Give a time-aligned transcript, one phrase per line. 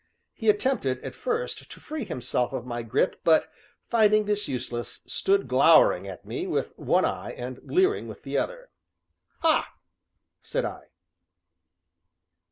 [0.33, 3.51] He attempted, at first, to free himself of my grip, but,
[3.87, 8.71] finding this useless, stood glowering at me with one eye and leering with the other.
[9.41, 9.71] "Ha!"
[10.41, 10.85] said I.